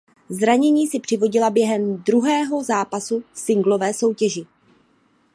[0.29, 4.45] Zranění si přivodila během druhého zápasu v singlové soutěži.